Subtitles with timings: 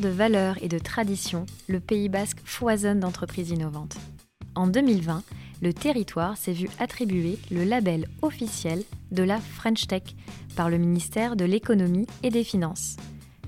[0.00, 3.96] De valeurs et de traditions, le Pays basque foisonne d'entreprises innovantes.
[4.56, 5.22] En 2020,
[5.62, 10.02] le territoire s'est vu attribuer le label officiel de la French Tech
[10.56, 12.96] par le ministère de l'économie et des finances.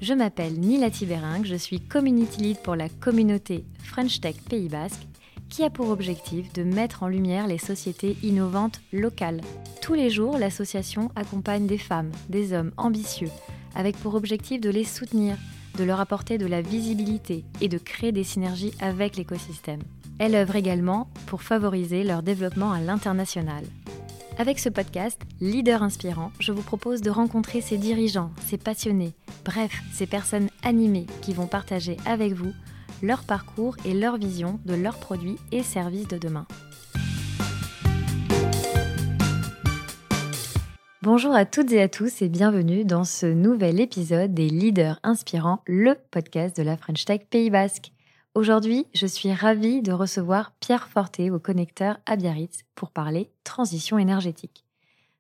[0.01, 5.07] Je m'appelle Nila Tibering, je suis community lead pour la communauté French Tech Pays Basque
[5.49, 9.41] qui a pour objectif de mettre en lumière les sociétés innovantes locales.
[9.83, 13.31] Tous les jours, l'association accompagne des femmes, des hommes ambitieux,
[13.75, 15.37] avec pour objectif de les soutenir,
[15.77, 19.83] de leur apporter de la visibilité et de créer des synergies avec l'écosystème.
[20.19, 23.65] Elle œuvre également pour favoriser leur développement à l'international.
[24.39, 29.83] Avec ce podcast, Leader Inspirant, je vous propose de rencontrer ces dirigeants, ces passionnés, bref,
[29.93, 32.53] ces personnes animées qui vont partager avec vous
[33.03, 36.47] leur parcours et leur vision de leurs produits et services de demain.
[41.07, 45.63] Bonjour à toutes et à tous et bienvenue dans ce nouvel épisode des Leaders Inspirants,
[45.69, 47.93] le podcast de la French Tech Pays Basque.
[48.35, 53.99] Aujourd'hui, je suis ravie de recevoir Pierre Forté au connecteur à Biarritz pour parler transition
[53.99, 54.65] énergétique.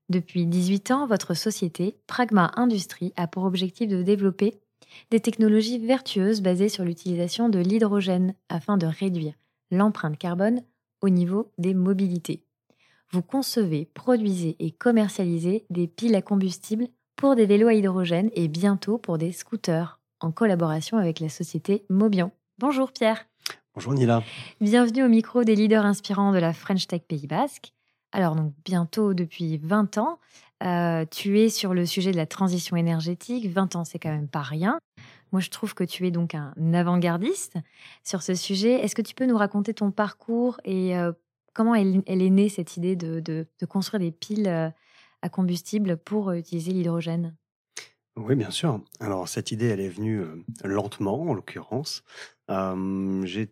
[0.08, 4.58] Depuis 18 ans, votre société, Pragma Industrie, a pour objectif de développer
[5.12, 9.34] des technologies vertueuses basées sur l'utilisation de l'hydrogène afin de réduire
[9.70, 10.62] l'empreinte carbone
[11.00, 12.42] au niveau des mobilités.
[13.17, 16.86] Vous concevez, produisez et commercialisez des piles à combustible
[17.17, 21.86] pour des vélos à hydrogène et bientôt pour des scooters, en collaboration avec la société
[21.89, 22.31] Mobian.
[22.58, 23.25] Bonjour Pierre.
[23.75, 24.23] Bonjour Nila.
[24.61, 27.73] Bienvenue au micro des leaders inspirants de la French Tech Pays Basque.
[28.12, 30.19] Alors donc bientôt depuis 20 ans,
[30.62, 33.48] euh, tu es sur le sujet de la transition énergétique.
[33.48, 34.78] 20 ans, c'est quand même pas rien.
[35.33, 37.56] Moi, je trouve que tu es donc un avant-gardiste
[38.05, 38.73] sur ce sujet.
[38.73, 41.12] Est-ce que tu peux nous raconter ton parcours et euh,
[41.56, 44.68] comment elle, est née cette idée de, construire des piles euh,
[45.22, 47.34] à combustible pour utiliser l'hydrogène?
[48.16, 48.80] Oui, bien sûr.
[49.00, 50.22] Alors, cette idée, elle est venue
[50.64, 52.05] lentement, en l'occurrence.
[52.48, 53.50] j'ai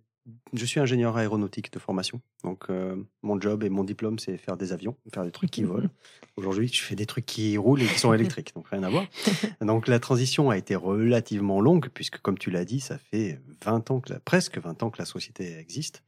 [0.55, 2.21] je suis ingénieur aéronautique de formation.
[2.45, 5.65] Donc, euh, mon job et mon diplôme, c'est faire des avions, faire des trucs qui
[5.65, 5.91] volent.
[6.37, 9.05] Aujourd'hui, je fais des trucs qui roulent et qui sont électriques, donc rien à voir.
[9.61, 13.91] Donc, la transition a été relativement longue, puisque, comme tu l'as dit, ça fait 20
[13.91, 16.03] ans que presque 20 ans que la société existe.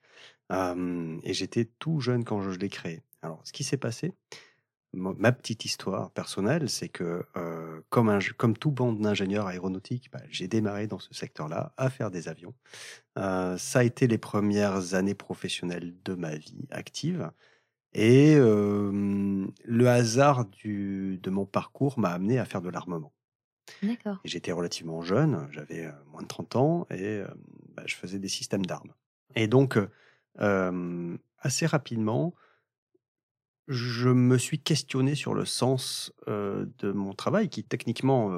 [0.52, 3.02] Euh, et j'étais tout jeune quand je l'ai créée.
[3.22, 4.12] Alors, ce qui s'est passé,
[4.96, 10.22] ma petite histoire personnelle, c'est que euh, comme, un, comme tout bande d'ingénieurs aéronautiques, bah,
[10.30, 12.54] j'ai démarré dans ce secteur-là à faire des avions.
[13.18, 17.30] Euh, ça a été les premières années professionnelles de ma vie active.
[17.92, 23.12] Et euh, le hasard du, de mon parcours m'a amené à faire de l'armement.
[23.82, 24.18] D'accord.
[24.24, 27.22] J'étais relativement jeune, j'avais moins de 30 ans et
[27.74, 28.92] bah, je faisais des systèmes d'armes.
[29.34, 29.78] Et donc,
[30.38, 32.34] assez rapidement,
[33.69, 38.30] je me suis questionné sur le sens de mon travail, qui techniquement,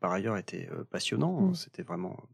[0.00, 1.40] par ailleurs, était passionnant.
[1.40, 1.54] Mmh.
[1.54, 2.28] C'était vraiment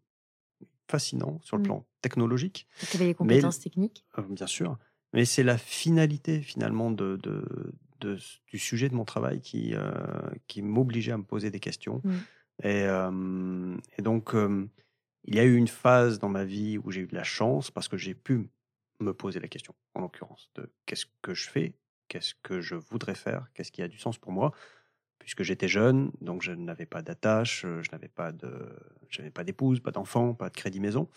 [0.89, 1.67] fascinant sur le mmh.
[1.67, 2.67] plan technologique.
[2.91, 4.05] Tu avais les compétences techniques?
[4.31, 4.77] Bien sûr.
[5.13, 7.19] Mais c'est la finalité, finalement, de,
[8.01, 9.75] du sujet de mon travail qui,
[10.49, 12.03] qui m'obligeait à me poser des questions.
[12.03, 12.13] Mmh.
[12.65, 12.87] Et,
[13.99, 14.35] et, donc,
[15.25, 17.71] il y a eu une phase dans ma vie où j'ai eu de la chance
[17.71, 18.49] parce que j'ai pu
[19.01, 21.75] me poser la question, en l'occurrence, de qu'est-ce que je fais
[22.09, 24.53] qu'est-ce que je voudrais faire, qu'est-ce qui a du sens pour moi,
[25.19, 28.77] puisque j'étais jeune, donc je n'avais pas d'attache, euh, je n'avais pas de,
[29.09, 31.09] j'avais pas d'épouse, pas d'enfant, pas de crédit maison,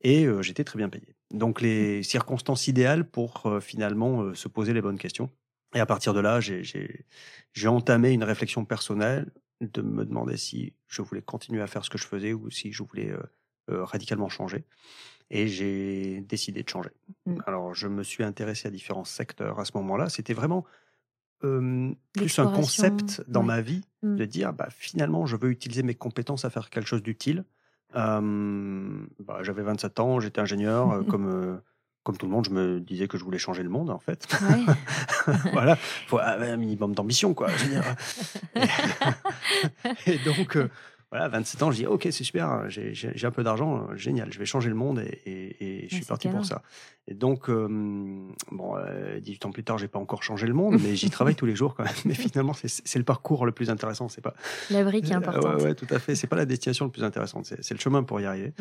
[0.00, 1.14] et euh, j'étais très bien payé.
[1.30, 5.30] Donc les circonstances idéales pour euh, finalement se poser les bonnes questions.
[5.74, 11.02] Et à partir de là, j'ai entamé une réflexion personnelle de me demander si je
[11.02, 13.12] voulais continuer à faire ce que je faisais ou si je voulais
[13.68, 14.64] radicalement changer
[15.30, 16.90] et j'ai décidé de changer.
[17.26, 17.38] Mmh.
[17.46, 20.08] Alors, je me suis intéressé à différents secteurs à ce moment-là.
[20.08, 20.64] C'était vraiment
[21.40, 24.16] plus un concept dans ma vie mmh.
[24.16, 27.44] de dire, bah, finalement, je veux utiliser mes compétences à faire quelque chose d'utile.
[29.20, 31.60] bah, J'avais 27 ans, j'étais ingénieur, euh, comme,
[32.02, 34.26] comme tout le monde, je me disais que je voulais changer le monde, en fait.
[35.52, 37.48] voilà, il faut un minimum d'ambition, quoi.
[40.06, 40.58] et, et, donc,
[41.10, 44.44] voilà, 27 ans, je dis ok, c'est super, j'ai un peu d'argent, génial, je vais
[44.44, 46.62] changer le monde et, je suis parti pour ça.
[47.06, 48.74] Et donc, bon,
[49.20, 51.56] 18 ans plus tard, j'ai pas encore changé le monde, mais j'y travaille tous les
[51.56, 51.94] jours quand même.
[52.04, 54.34] Mais finalement, c'est le parcours le plus intéressant, c'est pas
[54.70, 55.62] la brique qui est importante.
[55.62, 56.14] ouais, tout à fait.
[56.14, 58.52] C'est pas la destination le plus intéressante, c'est le chemin pour y arriver.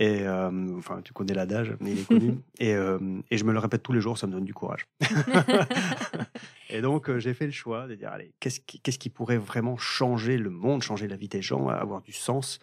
[0.00, 2.38] Et enfin, tu connais l'adage, mais il est connu.
[2.60, 4.86] et, et je me le répète tous les jours, ça me donne du courage.
[6.70, 9.76] et donc, j'ai fait le choix de dire allez, qu'est-ce qui, qu'est-ce qui pourrait vraiment
[9.76, 12.60] changer le monde, changer la vie des gens, avoir du sens,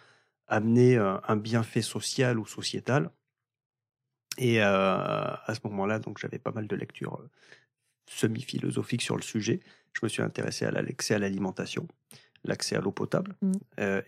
[0.48, 3.10] amener un bienfait social ou sociétal.
[4.38, 7.22] Et à ce moment-là, donc j'avais pas mal de lectures
[8.08, 9.60] semi-philosophiques sur le sujet.
[9.92, 11.86] Je me suis intéressé à l'accès à l'alimentation,
[12.44, 13.52] l'accès à l'eau potable mmh.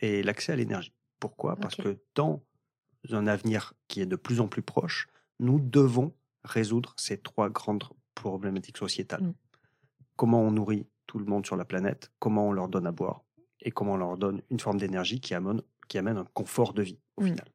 [0.01, 0.95] et l'accès à l'énergie.
[1.21, 1.57] Pourquoi?
[1.57, 2.43] Parce que dans
[3.15, 5.07] un avenir qui est de plus en plus proche,
[5.41, 6.15] nous devons
[6.45, 7.85] résoudre ces trois grandes
[8.15, 9.23] problématiques sociétales.
[9.23, 9.35] Mm.
[10.17, 13.23] Comment on nourrit tout le monde sur la planète, comment on leur donne à boire
[13.61, 16.83] et comment on leur donne une forme d'énergie qui amène, qui amène un confort de
[16.83, 17.27] vie au mm.
[17.27, 17.47] final.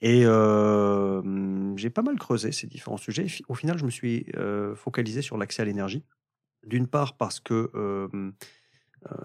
[0.00, 3.26] Et euh, j'ai pas mal creusé ces différents sujets.
[3.48, 6.04] Au final, je me suis euh, focalisé sur l'accès à l'énergie.
[6.66, 8.32] D'une part parce que euh,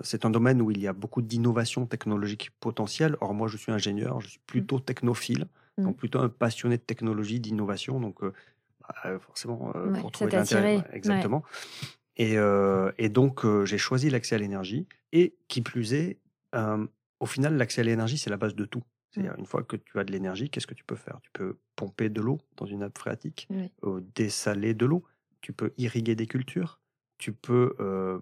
[0.02, 3.16] c'est un domaine où il y a beaucoup d'innovation technologique potentielle.
[3.22, 4.84] Or, moi, je suis ingénieur, je suis plutôt mmh.
[4.84, 5.48] technophile,
[5.78, 5.84] mmh.
[5.84, 8.00] donc plutôt un passionné de technologie, d'innovation.
[8.00, 10.84] Donc, bah, forcément, pour trouver l'intérêt.
[10.94, 11.44] Exactement.
[12.18, 12.36] Et,
[12.98, 14.88] et, donc, j'ai choisi l'accès à l'énergie.
[15.14, 16.20] Et qui plus est,
[17.20, 18.84] au final, l'accès à l'énergie, c'est la base de tout.
[19.10, 19.40] C'est-à-dire, mmh.
[19.40, 21.20] une fois que tu as de l'énergie, qu'est-ce que tu peux faire?
[21.24, 23.48] Tu peux pomper de l'eau dans une nappe phréatique,
[24.16, 25.04] dessaler de l'eau,
[25.42, 26.80] tu peux irriguer des cultures,
[27.18, 28.22] tu peux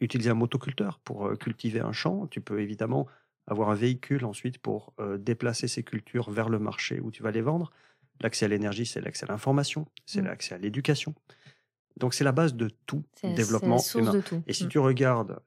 [0.00, 3.06] utiliser un motoculteur pour cultiver un champ, tu peux évidemment
[3.46, 7.40] avoir un véhicule ensuite pour déplacer ces cultures vers le marché où tu vas les
[7.40, 7.72] vendre.
[8.20, 10.26] L'accès à l'énergie, c'est l'accès à l'information, c'est mmh.
[10.26, 11.14] l'accès à l'éducation.
[11.98, 14.20] Donc c'est la base de tout développement humain.
[14.46, 15.40] Et si tu regardes,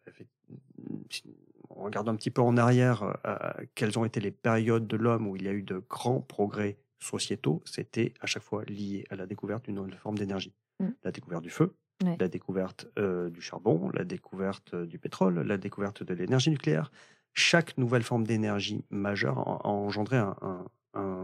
[1.70, 3.38] on regarde un petit peu en arrière euh,
[3.76, 6.78] quelles ont été les périodes de l'homme où il y a eu de grands progrès
[7.00, 10.54] sociétaux, c'était à chaque fois lié à la découverte d'une nouvelle forme d'énergie.
[10.80, 10.90] Mmh.
[11.04, 16.04] La découverte du feu, la découverte euh, du charbon, la découverte du pétrole, la découverte
[16.04, 16.92] de l'énergie nucléaire.
[17.34, 20.66] Chaque nouvelle forme d'énergie majeure a, engendré un,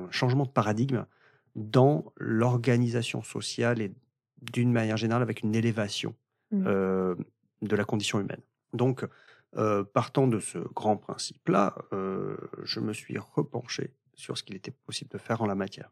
[0.10, 1.06] changement de paradigme
[1.56, 3.92] dans l'organisation sociale et
[4.42, 6.16] d'une manière générale avec une élévation
[6.52, 6.64] mmh.
[6.66, 7.16] euh,
[7.62, 8.40] de la condition humaine.
[8.74, 9.04] Donc,
[9.56, 14.72] euh, partant de ce grand principe-là, euh, je me suis repenché sur ce qu'il était
[14.72, 15.92] possible de faire en la matière.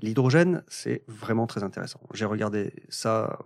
[0.00, 2.00] L'hydrogène, c'est vraiment très intéressant.
[2.12, 3.38] J'ai regardé ça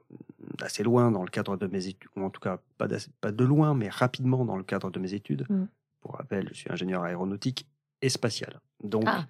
[0.61, 3.75] assez loin dans le cadre de mes études, ou en tout cas pas, de loin,
[3.75, 5.47] mais rapidement dans le cadre de mes études.
[5.49, 5.65] Mmh.
[6.01, 7.67] Pour rappel, je suis ingénieur aéronautique
[8.03, 8.61] et spatial.
[8.85, 9.27] Donc, ah,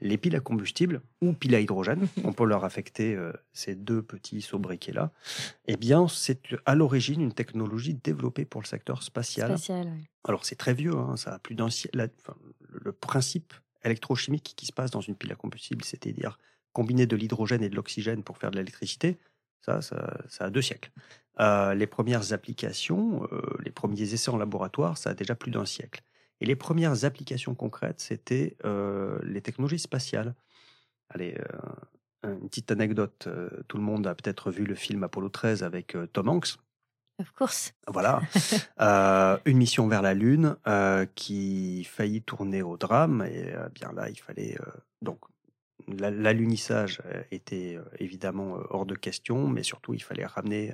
[0.00, 4.00] les piles à combustible ou piles à hydrogène, on peut leur affecter euh, ces deux
[4.00, 5.10] petits sobriquets-là.
[5.66, 9.56] Eh bien, c'est à l'origine une technologie développée pour le secteur spatial.
[10.24, 12.10] Alors, c'est très vieux, hein, ça a plus d'un siècle.
[12.68, 13.54] le principe
[13.84, 16.38] électrochimique qui se passe dans une pile à combustible, c'est-à-dire
[16.72, 19.18] combiner de l'hydrogène et de l'oxygène pour faire de l'électricité,
[19.60, 20.90] ça, ça, a deux siècles.
[21.40, 25.64] Euh, les premières applications, euh, les premiers essais en laboratoire, ça a déjà plus d'un
[25.64, 26.02] siècle.
[26.40, 30.34] Et les premières applications concrètes, c'était euh, les technologies spatiales.
[31.08, 31.38] Allez,
[32.24, 33.28] une petite anecdote.
[33.68, 36.56] Tout le monde a peut-être vu le film Apollo 13 avec Tom Hanks.
[37.20, 37.74] Of course.
[37.86, 38.22] Voilà.
[39.44, 40.56] une mission vers la Lune
[41.14, 43.26] qui faillit tourner au drame.
[43.30, 44.56] Et bien là, il fallait.
[45.02, 45.18] donc,
[45.88, 47.00] l'alunissage
[47.30, 50.72] était évidemment hors de question, mais surtout, il fallait ramener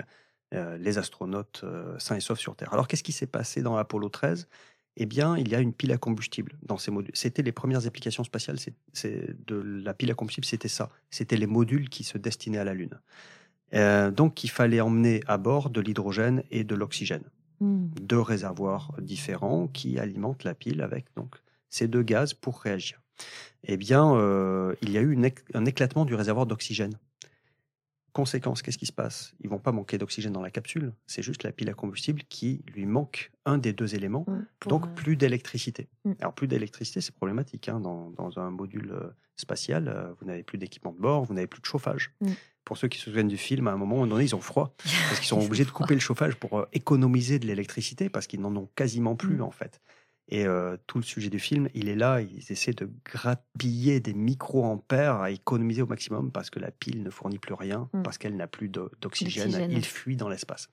[0.51, 1.63] les astronautes
[1.97, 2.73] sains et saufs sur Terre.
[2.73, 4.47] Alors, qu'est-ce qui s'est passé dans Apollo 13
[5.01, 7.15] eh bien, il y a une pile à combustible dans ces modules.
[7.15, 8.57] C'était les premières applications spatiales
[8.91, 10.89] c'est, de la pile à combustible, c'était ça.
[11.09, 12.99] C'était les modules qui se destinaient à la Lune.
[13.73, 17.23] Euh, donc, il fallait emmener à bord de l'hydrogène et de l'oxygène.
[17.61, 17.87] Hmm.
[18.01, 21.35] Deux réservoirs différents qui alimentent la pile avec donc,
[21.69, 23.01] ces deux gaz pour réagir.
[23.63, 25.17] Eh bien, euh, il y a eu
[25.53, 26.93] un éclatement du réservoir d'oxygène.
[28.13, 29.33] Conséquence, qu'est-ce qui se passe?
[29.41, 32.63] Ils vont pas manquer d'oxygène dans la capsule, c'est juste la pile à combustible qui
[32.73, 34.25] lui manque un des deux éléments,
[34.65, 35.89] donc euh, plus d'électricité.
[36.05, 36.13] Mm.
[36.19, 37.69] Alors plus d'électricité, c'est problématique.
[37.69, 37.79] Hein.
[37.79, 41.65] Dans, un module euh, spatial, vous n'avez plus d'équipement de bord, vous n'avez plus de
[41.65, 42.11] chauffage.
[42.21, 42.31] Mm.
[42.65, 44.75] Pour ceux qui se souviennent du film, à un moment donné, ils ont froid,
[45.09, 48.55] parce qu'ils sont obligés de couper le chauffage pour économiser de l'électricité, parce qu'ils n'en
[48.55, 49.43] ont quasiment plus mm.
[49.43, 49.81] en fait.
[50.31, 54.13] Et euh, tout le sujet du film, il est là, ils essaient de grappiller des
[54.13, 58.03] micro-ampères à économiser au maximum parce que la pile ne fournit plus rien, mmh.
[58.03, 60.69] parce qu'elle n'a plus d'oxygène, il fuit dans l'espace.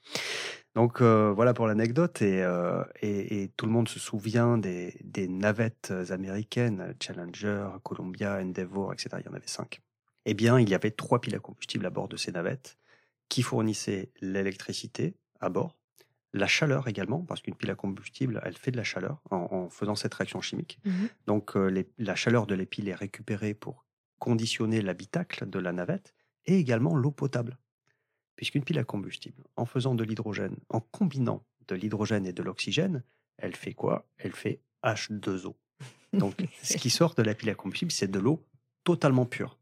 [0.75, 5.27] Donc euh, voilà pour l'anecdote, euh, et, et, tout le monde se souvient des, des,
[5.27, 9.09] navettes américaines, Challenger, Columbia, Endeavour, etc.
[9.21, 9.81] Il y en avait cinq.
[10.27, 12.77] Eh bien, il y avait trois piles à combustible à bord de ces navettes
[13.31, 15.79] qui fournissaient l'électricité à bord,
[16.39, 19.95] la chaleur également, parce qu'une pile à combustible, elle fait de la chaleur en, faisant
[19.95, 20.79] cette réaction chimique.
[20.85, 23.85] Mmh Donc euh, la chaleur de les piles est récupérée pour
[24.19, 26.15] conditionner l'habitacle de la navette
[26.47, 27.59] et également l'eau potable.
[28.37, 33.03] Puisqu'une pile à combustible, en faisant de l'hydrogène, en combinant de l'hydrogène et de l'oxygène,
[33.39, 34.07] elle fait quoi?
[34.19, 35.55] Elle fait H2O.
[36.13, 38.45] Donc ce qui sort de la pile à combustible, c'est de l'eau
[38.85, 39.59] totalement pure.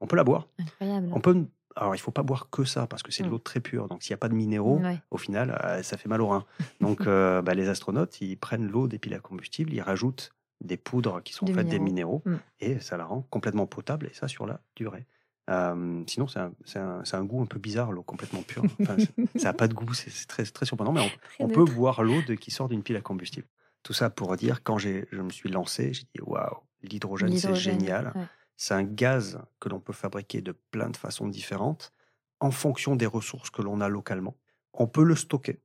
[0.00, 0.48] On peut la boire.
[0.58, 1.10] Incroyable.
[1.12, 1.46] On peut
[1.78, 3.30] alors, il faut pas boire que ça parce que c'est de mmh.
[3.30, 3.86] l'eau très pure.
[3.86, 4.80] Donc, s'il n'y a pas de minéraux,
[5.10, 6.44] au final, euh, ça fait mal au rein.
[6.80, 10.76] Donc, euh, bah, les astronautes, ils prennent l'eau des piles à combustible, ils rajoutent des
[10.76, 12.34] poudres qui sont faites des minéraux mmh.
[12.60, 15.06] et ça la rend complètement potable et ça sur la durée.
[16.08, 16.40] sinon, c'est
[16.80, 18.64] un, un, goût un peu bizarre, l'eau complètement pure.
[19.36, 21.08] ça n'a pas de goût, c'est très, très surprenant, mais
[21.38, 23.46] on, peut boire l'eau qui sort d'une pile à combustible.
[23.84, 28.12] Tout ça pour dire, quand je me suis lancé, j'ai dit waouh, L'hydrogène, c'est génial.
[28.58, 31.92] C'est un gaz que l'on peut fabriquer de plein de façons différentes
[32.40, 34.36] en fonction des ressources que l'on a localement.
[34.74, 35.60] On peut le stocker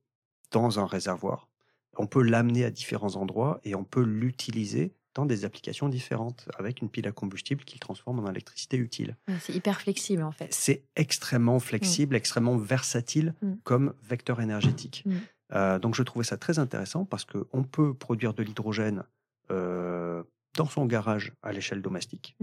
[0.52, 1.48] dans un réservoir,
[1.96, 6.82] on peut l'amener à différents endroits et on peut l'utiliser dans des applications différentes avec
[6.82, 9.16] une pile à combustible qui le transforme en électricité utile.
[9.40, 10.52] c'est hyper flexible en fait.
[10.52, 12.16] C'est extrêmement flexible, mmh.
[12.16, 13.52] extrêmement versatile mmh.
[13.64, 15.02] comme vecteur énergétique.
[15.04, 15.12] Mmh.
[15.52, 19.04] Euh, donc je trouvais ça très intéressant parce qu'on peut produire de l'hydrogène
[19.50, 20.22] euh,
[20.56, 22.36] dans son garage à l'échelle domestique.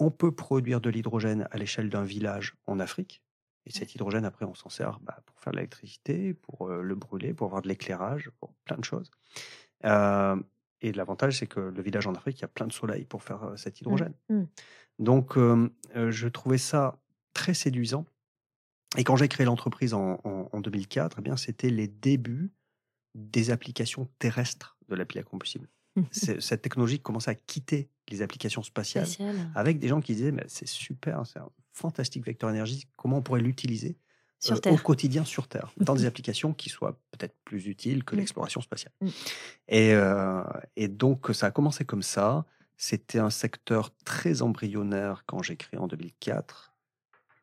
[0.00, 3.22] On peut produire de l'hydrogène à l'échelle d'un village en Afrique.
[3.66, 6.94] Et cet hydrogène, après, on s'en sert bah, pour faire de l'électricité, pour euh, le
[6.96, 9.10] brûler, pour avoir de l'éclairage, pour plein de choses.
[10.82, 13.22] Et l'avantage, c'est que le village en Afrique, il y a plein de soleil pour
[13.22, 13.78] faire cet mmh.
[13.82, 14.14] hydrogène.
[14.30, 14.42] Mmh.
[14.98, 16.98] Donc, je trouvais ça
[17.34, 18.06] très séduisant.
[18.98, 22.50] Et quand j'ai créé l'entreprise en, 2004, eh bien, c'était les débuts
[23.14, 25.68] des applications terrestres de la pile à combustible.
[26.12, 29.08] Cette technologie commençait à quitter les applications spatiales
[29.54, 33.22] avec des gens qui disaient mais c'est super, c'est un fantastique vecteur énergie, comment on
[33.22, 33.96] pourrait l'utiliser
[34.50, 38.18] euh, au quotidien sur Terre, dans des applications qui soient peut-être plus utiles que mmh.
[38.18, 38.92] l'exploration spatiale.
[39.68, 40.42] Et, euh,
[40.76, 42.46] et, donc, ça a commencé comme ça.
[42.76, 46.72] C'était un secteur très embryonnaire quand j'ai créé en 2004.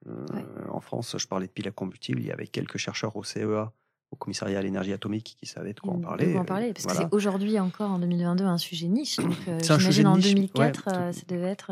[0.07, 0.25] Euh,
[0.69, 2.19] en France, je parlais de piles à combustible.
[2.21, 3.71] Il y avait quelques chercheurs au CEA
[4.11, 6.37] au commissariat à l'énergie atomique qui savait de quoi en parler.
[6.37, 9.17] en parler, parce que c'est aujourd'hui encore en 2022 un sujet niche.
[9.17, 9.33] Donc,
[9.63, 10.83] j'imagine en 2004,
[11.13, 11.71] ça devait être.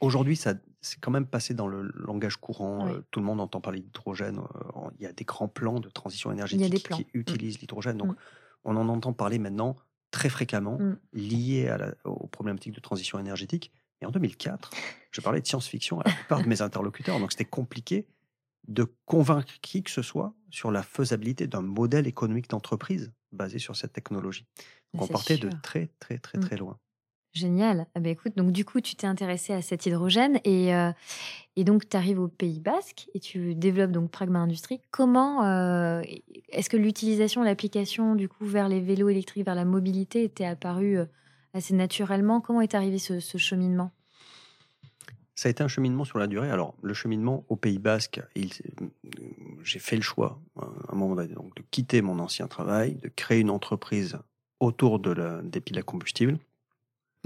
[0.00, 2.88] Aujourd'hui, ça c'est quand même passé dans le langage courant.
[3.12, 4.40] tout le monde entend parler d'hydrogène.
[4.98, 7.18] il y a des grands plans de transition énergétique qui mmh.
[7.18, 7.96] utilisent l'hydrogène.
[7.96, 8.16] Donc, mmh.
[8.64, 9.76] on en entend parler maintenant
[10.10, 10.98] très fréquemment, mmh.
[11.14, 13.70] lié à la, aux problématiques de transition énergétique.
[14.02, 14.70] Et en 2004,
[15.12, 17.20] je parlais de science-fiction à la plupart de mes interlocuteurs.
[17.20, 18.04] Donc, c'était compliqué
[18.68, 23.76] de convaincre qui que ce soit sur la faisabilité d'un modèle économique d'entreprise basé sur
[23.76, 24.46] cette technologie.
[24.92, 26.78] Donc, on partait de très, très, très, très loin.
[27.32, 27.86] Génial.
[27.94, 30.92] Ah bah, écoute, donc du coup, tu t'es intéressé à cet hydrogène et, euh,
[31.56, 34.82] et donc tu arrives au Pays Basque et tu développes donc Pragma Industrie.
[34.90, 36.02] Comment euh,
[36.50, 40.98] est-ce que l'utilisation, l'application du coup vers les vélos électriques, vers la mobilité était apparue
[40.98, 41.06] euh,
[41.54, 42.42] assez naturellement?
[42.42, 43.92] Comment est arrivé ce, cheminement?
[45.34, 46.50] Ça a été un cheminement sur la durée.
[46.50, 48.20] Alors, le cheminement au Pays Basque,
[49.62, 53.40] j'ai fait le choix, à un moment donné, de quitter mon ancien travail, de créer
[53.40, 54.18] une entreprise
[54.60, 56.38] autour des piles à combustible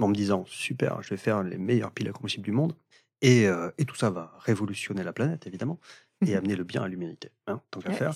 [0.01, 2.75] en me disant super, je vais faire les meilleures piles à combustible du monde.
[3.25, 5.79] Euh, et, tout ça va révolutionner la planète, évidemment,
[6.25, 8.13] et amener le bien à l'humanité, hein, tant qu'à faire.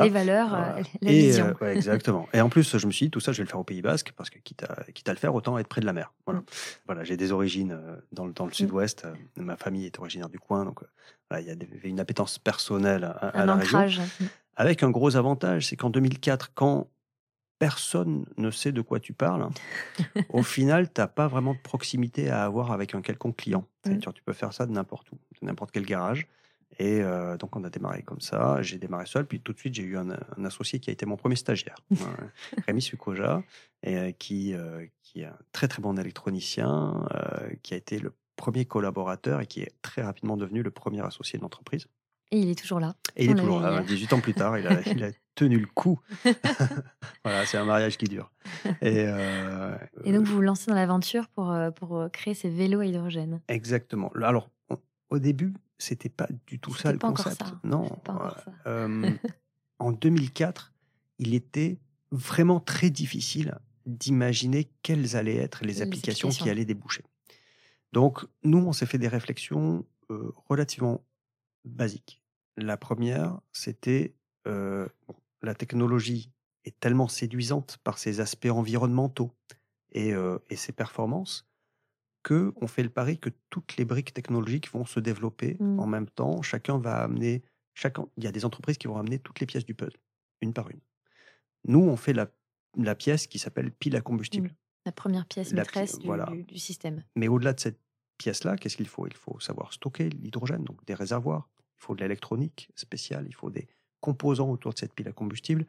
[0.00, 1.54] Les valeurs, euh, la vision.
[1.62, 2.28] Euh, exactement.
[2.32, 3.82] Et en plus, je me suis dit, tout ça, je vais le faire au Pays
[3.82, 6.12] Basque, parce que quitte à, quitte à le faire, autant être près de la mer.
[6.26, 6.44] Voilà, mm.
[6.86, 7.78] voilà j'ai des origines
[8.12, 8.54] dans le, dans le mm.
[8.54, 10.80] sud-ouest, ma famille est originaire du coin, donc
[11.30, 14.02] voilà, il y avait une appétence personnelle à, la région.
[14.02, 14.24] Mm.
[14.56, 16.88] Avec un gros avantage, c'est qu'en 2004, quand
[17.58, 19.48] personne ne sait de quoi tu parles,
[20.30, 23.66] au final, tu n'as pas vraiment de proximité à avoir avec un quelconque client.
[23.84, 26.26] Tu peux faire ça de n'importe où, de n'importe quel garage.
[26.78, 28.60] Et euh, donc, on a démarré comme ça.
[28.62, 29.26] J'ai démarré seul.
[29.26, 30.10] Puis tout de suite, j'ai eu un,
[30.44, 31.76] associé qui a été mon premier stagiaire,
[32.66, 33.42] Rémi Sukoja,
[33.82, 37.06] et, euh, qui, euh, qui est un très, très bon électronicien,
[37.62, 41.38] qui a été le premier collaborateur et qui est très rapidement devenu le premier associé
[41.38, 41.86] de l'entreprise.
[42.32, 42.96] Et il est toujours là.
[43.14, 43.82] Et il est toujours là.
[43.82, 46.00] 18 ans plus tard, il a, il a tenu le coup.
[47.24, 48.30] voilà, c'est un mariage qui dure.
[48.82, 52.86] Et, euh, et donc, vous vous lancez dans l'aventure pour, pour créer ces vélos à
[52.86, 53.40] hydrogène.
[53.48, 54.10] Exactement.
[54.20, 54.50] Alors,
[55.08, 57.42] au début, c'était pas du tout ça le concept.
[57.42, 57.60] Ça.
[57.64, 57.90] Non.
[59.78, 60.72] en 2004,
[61.18, 61.78] il était
[62.10, 67.04] vraiment très difficile d'imaginer quelles allaient être les, applications, qui allaient déboucher.
[67.92, 69.86] Donc, nous, on s'est fait des réflexions
[70.48, 71.04] relativement
[71.64, 72.22] basiques.
[72.56, 74.14] La première, c'était
[74.44, 76.30] la technologie
[76.64, 79.32] est tellement séduisante par ses aspects environnementaux
[79.92, 81.46] et, euh, ses performances
[82.26, 85.78] que on fait le pari que toutes les briques technologiques vont se développer mmh.
[85.78, 86.42] en même temps.
[86.42, 89.64] Chacun va amener, chacun, il y a des entreprises qui vont amener toutes les pièces
[89.64, 89.96] du puzzle,
[90.40, 90.80] une par une.
[91.68, 92.26] Nous, on fait la,
[92.96, 94.48] pièce qui s'appelle pile à combustible.
[94.48, 94.86] Mmh.
[94.86, 96.08] La première pièce maîtresse du,
[96.42, 97.04] du, système.
[97.14, 97.80] Mais au-delà de cette
[98.18, 99.06] pièce-là, qu'est-ce qu'il faut?
[99.06, 101.48] Il faut savoir stocker l'hydrogène, donc des réservoirs.
[101.78, 103.68] Il faut de l'électronique spéciale, il faut des,
[104.06, 105.66] composants autour de cette pile à combustible,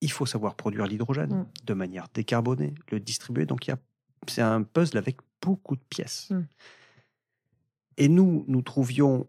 [0.00, 1.46] il faut savoir produire l'hydrogène mm.
[1.64, 3.46] de manière décarbonée, le distribuer.
[3.46, 3.70] Donc,
[4.26, 6.30] c'est un puzzle avec beaucoup de pièces.
[6.30, 6.42] Mm.
[7.98, 9.28] Et nous, nous trouvions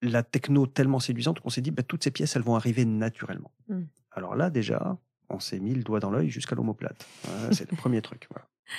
[0.00, 3.52] la techno tellement séduisante qu'on s'est dit, bah, toutes ces pièces, elles vont arriver naturellement.
[3.68, 3.82] Mm.
[4.12, 4.96] Alors là, déjà,
[5.28, 7.06] on s'est mis le doigt dans l'œil jusqu'à l'omoplate.
[7.52, 8.28] c'est le premier truc.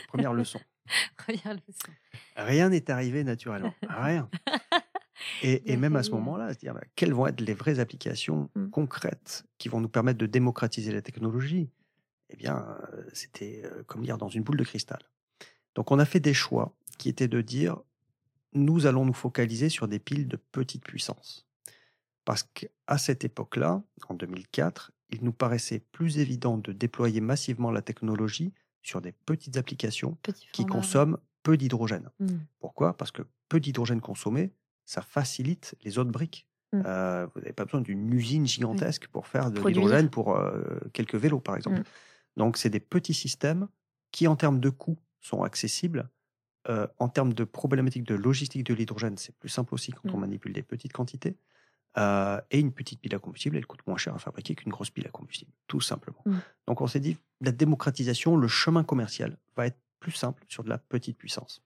[0.08, 0.60] Première leçon.
[1.18, 1.92] Première leçon.
[2.36, 3.74] Rien n'est arrivé naturellement.
[3.88, 4.30] Rien.
[5.44, 8.70] Et, même à ce moment-là, se dire bah, quelles vont être les vraies applications mmh.
[8.70, 11.70] concrètes qui vont nous permettre de démocratiser la technologie?
[12.30, 15.00] Eh bien, euh, c'était euh, comme lire dans une boule de cristal.
[15.80, 17.78] Donc, on a fait des choix qui était de dire
[18.52, 21.48] nous allons nous focaliser sur des piles de petite puissance.
[22.26, 27.82] Parce qu'à cette époque-là, en 2004, il nous paraissait plus évident de déployer massivement la
[27.82, 28.52] technologie
[28.84, 30.18] sur des petites applications
[30.52, 32.10] qui consomment peu d'hydrogène.
[32.20, 32.28] Mmh.
[32.60, 32.98] Pourquoi?
[32.98, 34.52] Parce que peu d'hydrogène consommé,
[34.86, 36.46] ça facilite les autres briques.
[36.74, 36.82] Mmh.
[36.86, 41.16] Euh, vous n'avez pas besoin d'une usine gigantesque pour faire de l'hydrogène pour euh, quelques
[41.16, 41.80] vélos, par exemple.
[41.80, 41.84] Mmh.
[42.36, 43.70] Donc, c'est des petits systèmes
[44.12, 46.10] qui, en termes de coûts, sont accessibles.
[46.68, 50.18] Euh, en termes de problématiques de logistique de l'hydrogène, c'est plus simple aussi quand on
[50.18, 51.38] manipule des petites quantités.
[51.98, 55.08] et une petite pile à combustible, elle coûte moins cher à fabriquer qu'une grosse pile
[55.08, 56.24] à combustible, tout simplement.
[56.68, 60.70] Donc on s'est dit, la démocratisation, le chemin commercial va être plus simple sur de
[60.70, 61.62] la petite puissance.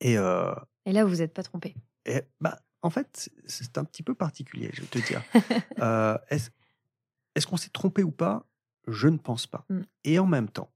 [0.00, 1.74] Et, euh, et là, vous n'êtes pas trompé.
[2.04, 5.22] Et, bah, en fait, c'est un petit peu particulier, je vais te dire.
[5.80, 8.46] euh, Est-ce qu'on s'est trompé ou pas?
[8.86, 9.64] Je ne pense pas.
[9.68, 9.80] Mm.
[10.04, 10.70] Et en même temps,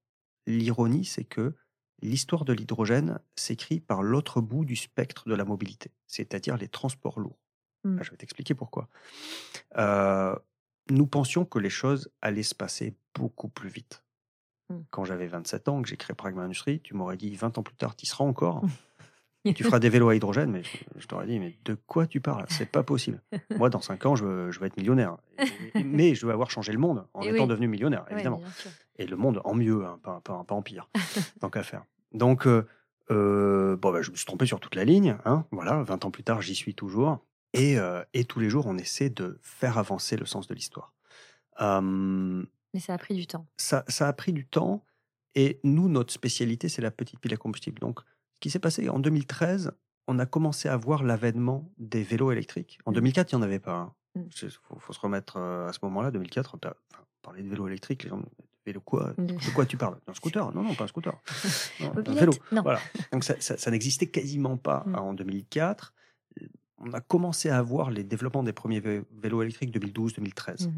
[0.47, 1.55] l'ironie, c'est que
[2.03, 7.21] l'histoire de l'hydrogène s'écrit par l'autre bout du spectre de la mobilité, c'est-à-dire les transports
[7.21, 7.39] lourds.
[7.85, 8.03] Mm.
[8.03, 8.89] je vais t'expliquer pourquoi.
[9.77, 10.37] Euh,
[10.91, 14.03] nous pensions que les choses allaient se passer beaucoup plus vite.
[14.69, 14.79] Mmh.
[14.91, 17.75] Quand j'avais 27 ans, que j'ai créé Pragma Industrie, tu m'aurais dit 20 ans plus
[17.75, 18.65] tard, tu y seras encore.
[19.55, 20.63] tu feras des vélos à hydrogène, mais
[20.97, 22.45] je, t'aurais dit, mais de quoi tu parles?
[22.49, 23.23] C'est pas possible.
[23.57, 25.17] Moi, dans 5 ans, je veux être millionnaire.
[25.85, 28.43] mais je veux avoir changé le monde en étant devenu millionnaire, évidemment.
[28.99, 30.89] et le monde en mieux, hein, pas, pas, en pire.
[31.41, 31.85] tant qu'à faire.
[32.13, 32.67] Donc, euh,
[33.11, 35.17] euh, bon, bah, je me suis trompé sur toute la ligne.
[35.25, 37.25] Hein, voilà, 20 ans plus tard, j'y suis toujours.
[37.53, 40.93] Et, euh, et, tous les jours, on essaie de faire avancer le sens de l'histoire.
[41.61, 43.47] Mais ça a pris du temps.
[43.57, 44.85] Ça, ça a pris du temps.
[45.35, 47.79] Et nous, notre spécialité, c'est la petite pile à combustible.
[47.81, 48.01] Donc,
[48.41, 49.73] ce qui s'est passé en 2013,
[50.09, 52.79] on a commencé à voir l'avènement des vélos électriques.
[52.87, 53.29] En 2004, mmh.
[53.31, 53.95] il n'y en avait pas.
[54.15, 54.25] Il hein.
[54.25, 54.49] mmh.
[54.79, 56.59] faut, se remettre euh, à ce moment-là, 2004, on
[57.21, 58.23] parlait de vélos électriques, les gens
[58.65, 59.13] vélo quoi?
[59.19, 59.27] Mmh.
[59.27, 59.99] De quoi tu parles?
[60.07, 60.55] Un scooter?
[60.55, 61.13] Non, non, pas un scooter.
[61.81, 62.33] un vélo.
[62.51, 62.81] Voilà.
[63.13, 65.93] Donc ça, ça, n'existait quasiment pas en 2004.
[66.79, 70.71] On a commencé à voir les développements des premiers vélos électriques 2012-2013.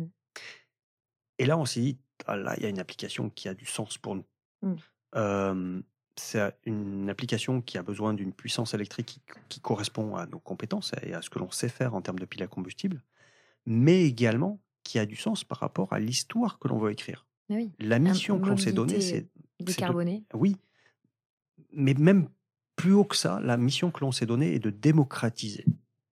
[1.38, 3.66] Et là, on s'est dit, ah là, il y a une application qui a du
[3.66, 4.24] sens pour nous.
[4.62, 5.82] Mmh.
[6.16, 11.14] C'est une application qui a besoin d'une puissance électrique qui, correspond à nos compétences et
[11.14, 13.02] à ce que l'on sait faire en termes de pile à combustible,
[13.66, 17.26] mais également qui a du sens par rapport à l'histoire que l'on veut écrire.
[17.78, 19.28] La mission que l'on s'est donnée, c'est.
[19.60, 20.24] Décarboner.
[20.34, 20.56] Oui.
[21.72, 22.28] Mais même
[22.76, 25.64] plus haut que ça, la mission que l'on s'est donnée est de démocratiser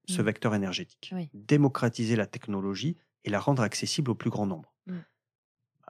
[0.07, 0.25] ce mmh.
[0.25, 1.15] vecteur énergétique.
[1.35, 4.75] Démocratiser la technologie et la rendre accessible au plus grand nombre.
[4.87, 4.99] Mmh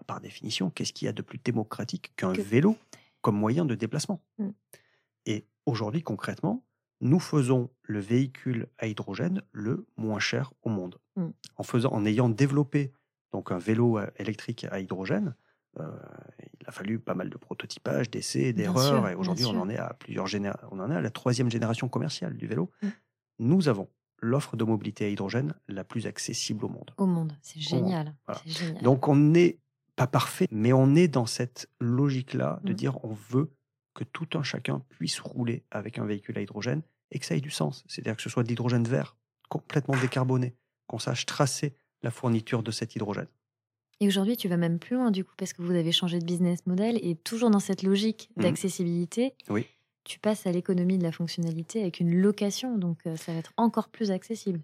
[0.06, 2.76] par définition, qu'est-ce qu'il y a de plus démocratique qu'un vélo?
[3.20, 4.48] Comme moyen de déplacement mmh.
[5.26, 6.64] Et aujourd'hui, concrètement,
[7.00, 10.98] nous faisons le véhicule à hydrogène le moins cher au monde.
[11.16, 11.28] Mmh.
[11.56, 12.92] En, faisant, en ayant développé
[13.32, 15.34] donc un vélo euh, électrique à hydrogène,
[15.78, 15.86] euh,
[16.60, 19.94] il a fallu pas mal de prototypage, d'essais, d'erreurs, et aujourd'hui on en est à
[19.94, 20.26] plusieurs
[20.72, 22.70] on en est à la troisième génération commerciale du vélo.
[22.82, 22.88] Mmh.
[23.38, 23.88] Nous avons
[24.20, 26.90] l'offre de mobilité à hydrogène la plus accessible au monde.
[26.98, 28.14] Au monde, c'est génial.
[28.44, 28.82] génial.
[28.82, 29.58] Donc on est
[30.00, 32.74] pas parfait, mais on est dans cette logique-là de mmh.
[32.74, 33.50] dire on veut
[33.92, 37.42] que tout un chacun puisse rouler avec un véhicule à hydrogène et que ça ait
[37.42, 37.84] du sens.
[37.86, 39.14] C'est-à-dire que ce soit de l'hydrogène vert,
[39.50, 40.54] complètement décarboné,
[40.86, 43.26] qu'on sache tracer la fourniture de cet hydrogène.
[44.00, 46.24] Et aujourd'hui, tu vas même plus loin du coup, parce que vous avez changé de
[46.24, 48.42] business model et toujours dans cette logique mmh.
[48.42, 49.34] d'accessibilité.
[49.50, 49.66] Oui.
[50.04, 53.52] Tu passes à l'économie de la fonctionnalité avec une location, donc euh, ça va être
[53.58, 54.62] encore plus accessible.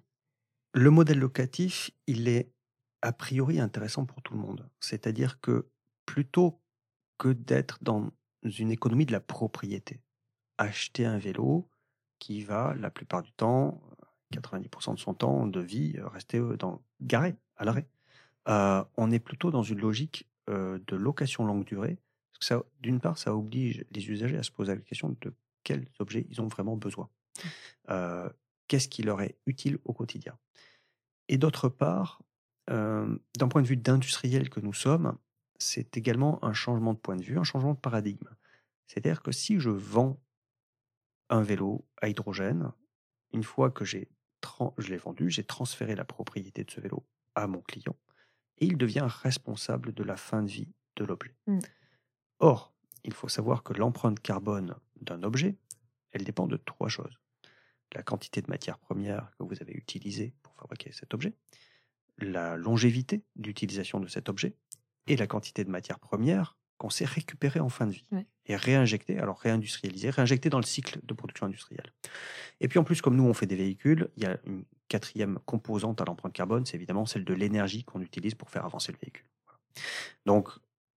[0.72, 2.49] Le modèle locatif, il est
[3.03, 4.69] a priori intéressant pour tout le monde.
[4.81, 5.69] C'est-à-dire que
[6.05, 6.61] plutôt
[7.19, 8.11] que d'être dans
[8.43, 10.01] une économie de la propriété,
[10.59, 11.69] acheter un vélo
[12.19, 13.81] qui va la plupart du temps,
[14.33, 17.87] 90% de son temps de vie, rester dans, garé à l'arrêt.
[18.49, 21.99] Euh, on est plutôt dans une logique euh, de location longue durée.
[22.33, 25.87] Parce que d'une part, ça oblige les usagers à se poser la question de quels
[25.99, 27.09] objets ils ont vraiment besoin.
[27.09, 27.49] Mmh.
[27.91, 28.31] Euh,
[28.69, 30.37] qu'est-ce qui leur est utile au quotidien?
[31.29, 32.23] Et d'autre part,
[32.69, 35.17] d'un point de vue d'industriel que nous sommes,
[35.59, 38.29] c'est également un changement de point de vue, un changement de paradigme.
[38.87, 40.21] C'est-à-dire que si je vends
[41.29, 42.73] un vélo à hydrogène,
[43.33, 44.09] une fois que j'ai
[44.79, 47.97] je l'ai vendu, j'ai transféré la propriété de ce vélo à mon client
[48.59, 51.35] et il devient responsable de la fin de vie de l'objet.
[51.47, 51.59] Mmh.
[52.39, 52.73] Or,
[53.05, 55.57] il faut savoir que l'empreinte carbone d'un objet,
[56.13, 57.19] elle dépend de trois choses.
[57.95, 61.35] La quantité de matière première que vous avez utilisée pour fabriquer cet objet,
[62.19, 64.55] la longévité d'utilisation de cet objet
[65.07, 68.07] et la quantité de matières premières qu'on sait récupérer en fin de vie
[68.45, 71.93] et réinjecter, alors réindustrialiser, réinjecter dans le cycle de production industrielle.
[72.61, 75.39] Et puis en plus, comme nous on fait des véhicules, il y a une quatrième
[75.47, 78.99] composante à l'empreinte carbone, c'est évidemment celle de l'énergie qu'on utilise pour faire avancer le
[78.99, 79.27] véhicule.
[80.27, 80.51] Donc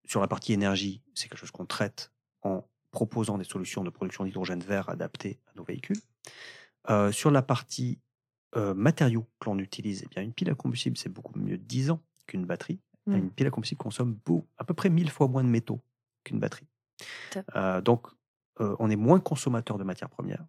[0.07, 2.11] sur la partie énergie, c'est quelque chose qu'on traite
[2.43, 6.01] en proposant des solutions de production d'hydrogène vert adaptées à nos véhicules.
[7.13, 7.99] sur la partie
[8.55, 12.01] matériaux que l'on utilise, eh bien, une pile à combustible, c'est beaucoup mieux 10 ans
[12.27, 12.81] qu'une batterie.
[13.07, 13.15] Mmh.
[13.15, 14.19] Une pile à combustible consomme
[14.59, 15.81] à peu près 1000 fois moins de métaux
[16.25, 16.67] qu'une batterie.
[17.85, 18.07] donc,
[18.59, 20.45] on est moins consommateur de matières premières.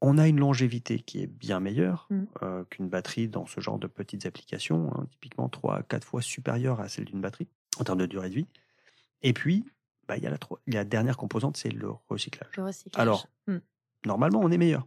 [0.00, 2.64] On a une longévité qui est bien meilleure mmh.
[2.70, 6.80] qu'une batterie dans ce genre de petites applications, hein, typiquement 3 à 4 fois supérieure
[6.80, 8.46] à celle d'une batterie en termes de durée de vie.
[9.22, 9.64] Et puis,
[10.06, 12.54] bah, il y, a la, la dernière composante, c'est le recyclage.
[13.00, 13.56] Alors, mmh.
[14.04, 14.86] normalement, on est meilleur.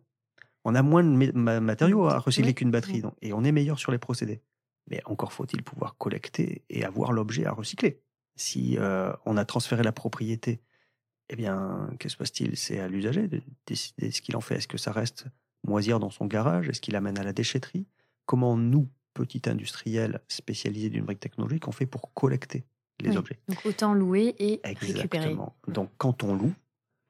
[0.66, 3.98] On a moins de matériaux à recycler qu'une batterie, et on est meilleur sur les
[3.98, 4.42] procédés.
[4.90, 8.02] Mais encore faut-il pouvoir collecter et avoir l'objet à recycler.
[8.36, 8.78] Si
[9.26, 10.62] on a transféré la propriété
[11.30, 12.58] eh bien, qui se passe-t-il?
[12.58, 14.56] C'est à l'usager de décider ce qu'il en fait.
[14.56, 15.26] Est-ce que ça reste
[15.66, 16.68] moisir dans son garage?
[16.70, 17.86] Est-ce qu'il amène à la déchetterie?
[18.26, 22.66] Comment nous, petits industriels spécialisés d'une brique technologique, on fait pour collecter
[23.00, 23.40] les objets?
[23.48, 25.36] Donc autant louer et récupérer.
[25.68, 26.54] Donc quand on loue,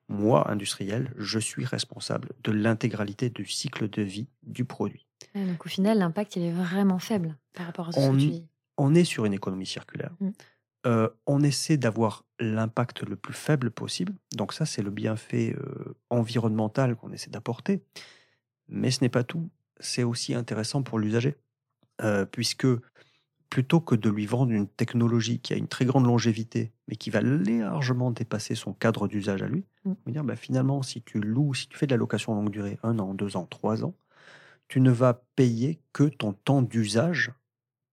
[0.10, 5.06] moi, industriel, je suis responsable de l'intégralité du cycle de vie du produit.
[5.36, 8.30] donc au final, l'impact, il est vraiment faible par rapport à ce on, que tu
[8.30, 8.48] dis.
[8.78, 10.12] On est sur une économie circulaire.
[10.20, 10.30] Mmh
[11.28, 14.14] on essaie d'avoir l'impact le plus faible possible.
[14.36, 15.56] Donc ça, c'est le bienfait
[16.10, 17.84] environnemental qu'on essaie d'apporter.
[18.70, 19.50] Mais ce n'est pas tout.
[19.80, 21.36] C'est aussi intéressant pour l'usager,
[22.32, 22.66] puisque
[23.50, 27.10] plutôt que de lui vendre une technologie qui a une très grande longévité, mais qui
[27.10, 29.94] va largement dépasser son cadre d'usage à lui, mmh.
[30.08, 33.00] dire bah, finalement, si tu loues, si tu fais de la location longue durée, un
[33.00, 33.96] an, deux ans, trois ans,
[34.68, 37.32] tu ne vas payer que ton temps d'usage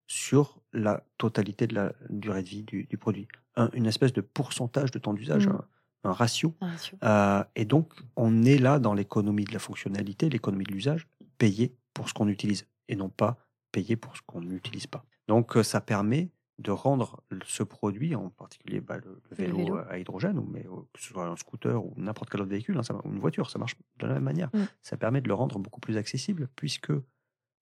[0.07, 3.27] sur la totalité de la durée de vie du, produit.
[3.73, 5.59] une espèce de pourcentage de temps d'usage, mmh.
[6.05, 6.55] un, ratio.
[7.03, 11.75] Euh, et donc, on est là dans l'économie de la fonctionnalité, l'économie de l'usage, payé
[11.95, 13.46] pour ce qu'on utilise et non pas
[13.97, 15.05] pour ce qu'on n'utilise pas.
[15.29, 20.39] Donc, euh, ça permet de rendre ce produit, en particulier bah, le, vélo à hydrogène,
[20.39, 23.19] ou, mais que ce soit un scooter ou n'importe quel autre véhicule, hein, ou une
[23.19, 24.49] voiture, ça marche de la même manière.
[24.55, 24.65] Mmh.
[24.83, 26.93] Ça permet de le rendre beaucoup plus accessible puisque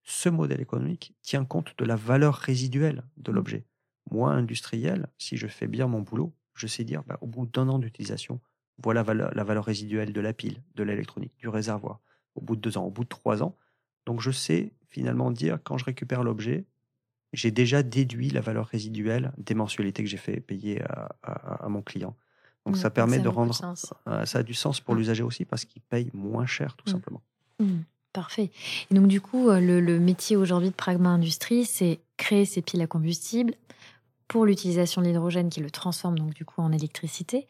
[0.03, 3.35] ce modèle économique tient compte de la valeur résiduelle de mmh.
[3.35, 3.65] l'objet.
[4.11, 7.67] Moi, industriel, si je fais bien mon boulot, je sais dire, bah, au bout d'un
[7.67, 8.39] an d'utilisation,
[8.81, 11.99] voilà la valeur, résiduelle de la pile, de l'électronique, du réservoir.
[12.35, 13.57] Au bout de deux ans, au bout de trois ans.
[14.05, 16.65] Donc je sais finalement dire, quand je récupère l'objet,
[17.33, 20.81] j'ai déjà déduit la valeur résiduelle des mensualités que j'ai fait payer
[21.23, 22.15] à, mon client.
[22.65, 23.53] Donc mmh, ça permet de rendre...
[24.07, 24.97] Euh, ça a du sens pour mmh.
[24.97, 27.21] l'usager aussi parce qu'il paye moins cher tout simplement.
[28.15, 28.49] Parfait.
[28.89, 32.81] Et donc, du coup, euh, le, métier aujourd'hui de Pragma Industrie, c'est créer ces piles
[32.81, 33.53] à combustible
[34.29, 37.45] pour l'utilisation de l'hydrogène qui le transforme donc du coup en électricité.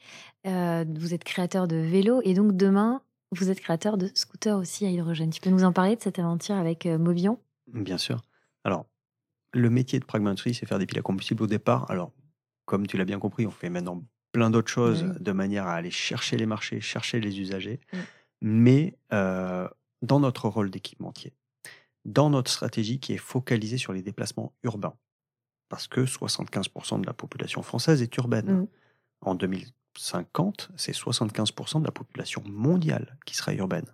[0.48, 4.86] Euh, vous êtes créateur de vélos et donc demain, vous êtes créateur de scooters aussi
[4.86, 5.30] à hydrogène.
[5.30, 7.40] Tu peux nous en parler de cette aventure avec euh, Mobion?
[7.68, 8.22] Bien sûr.
[8.64, 8.86] Alors,
[9.54, 11.90] le métier de Pragma Industrie, c'est faire des piles à combustible au départ.
[11.90, 12.12] Alors,
[12.66, 15.92] comme tu l'as bien compris, on fait maintenant plein d'autres choses de manière à aller
[15.92, 17.80] chercher les marchés, chercher les usagers.
[18.42, 21.34] Mais dans notre rôle d'équipementier,
[22.04, 24.96] dans notre stratégie qui est focalisée sur les déplacements urbains,
[25.70, 28.52] parce que 75% de la population française est urbaine.
[28.52, 28.68] Mmh.
[29.22, 29.36] En
[29.96, 33.86] 2050, c'est 75% de la population mondiale qui sera urbaine.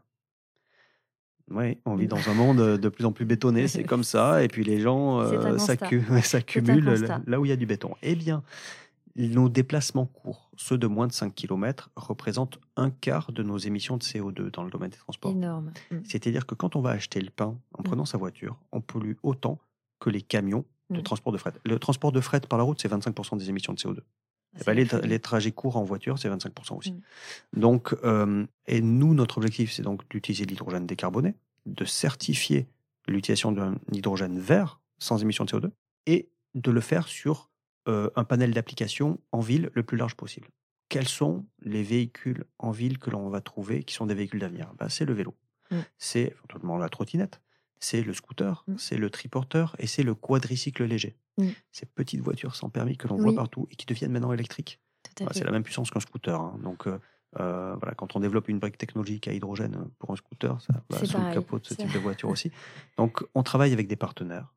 [1.49, 4.47] Oui, on vit dans un monde de plus en plus bétonné, c'est comme ça, et
[4.47, 6.95] puis les gens euh, s'accumulent
[7.27, 7.93] là où il y a du béton.
[8.01, 8.43] Eh bien,
[9.17, 13.97] nos déplacements courts, ceux de moins de 5 km, représentent un quart de nos émissions
[13.97, 15.31] de CO2 dans le domaine des transports.
[15.31, 15.73] Énorme.
[15.91, 15.97] Mmh.
[16.05, 17.83] C'est-à-dire que quand on va acheter le pain en mmh.
[17.83, 19.59] prenant sa voiture, on pollue autant
[19.99, 21.03] que les camions de mmh.
[21.03, 21.53] transport de fret.
[21.65, 23.99] Le transport de fret par la route, c'est 25% des émissions de CO2.
[24.59, 26.93] Ah, ben, les, trajets courts en voiture, c'est 25% aussi.
[27.53, 31.35] Donc, euh, et nous, notre objectif, c'est donc d'utiliser l'hydrogène décarboné,
[31.65, 32.67] de certifier
[33.07, 35.71] l'utilisation d'un hydrogène vert sans émissions de CO2
[36.05, 37.49] et de le faire sur
[37.87, 40.49] un panel d'applications en ville le plus large possible.
[40.87, 44.71] Quels sont les véhicules en ville que l'on va trouver qui sont des véhicules d'avenir?
[44.77, 45.35] Bah, C'est le vélo,
[45.71, 45.77] mmh.
[45.97, 47.41] c'est éventuellement la trottinette,
[47.81, 48.77] c'est le scooter, mmh.
[48.77, 51.17] c'est le triporteur et c'est le quadricycle léger.
[51.37, 51.47] Mmh.
[51.71, 54.79] Ces petites voitures sans permis que l'on voit partout et qui deviennent maintenant électriques.
[55.31, 56.39] c'est la même puissance qu'un scooter.
[56.39, 56.59] Hein.
[56.63, 56.87] Donc,
[57.33, 61.17] voilà, quand on développe une brique technologique à hydrogène pour un scooter, ça va sous
[61.17, 62.51] le capot de ce type de voiture aussi.
[62.97, 64.53] Donc, on travaille avec des partenaires,